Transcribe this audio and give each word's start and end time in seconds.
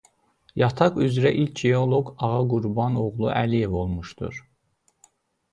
Yataq 0.61 0.93
üzrə 1.07 1.31
ilk 1.41 1.53
geoloq 1.59 2.09
Ağa 2.29 2.41
Qurban 2.53 2.97
oğlu 3.05 3.29
Əliyev 3.43 3.79
olmuşdur. 3.83 4.45